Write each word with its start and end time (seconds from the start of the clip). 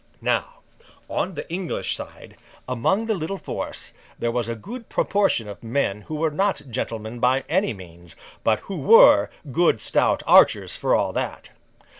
Now, 0.23 0.61
on 1.07 1.35
the 1.35 1.47
English 1.47 1.95
side, 1.95 2.35
among 2.67 3.05
the 3.05 3.13
little 3.13 3.37
force, 3.37 3.93
there 4.17 4.31
was 4.31 4.49
a 4.49 4.55
good 4.55 4.89
proportion 4.89 5.47
of 5.47 5.61
men 5.61 6.01
who 6.07 6.15
were 6.15 6.31
not 6.31 6.63
gentlemen 6.71 7.19
by 7.19 7.43
any 7.47 7.71
means, 7.75 8.15
but 8.43 8.61
who 8.61 8.77
were 8.77 9.29
good 9.51 9.79
stout 9.79 10.23
archers 10.25 10.75
for 10.75 10.95
all 10.95 11.13
that. 11.13 11.51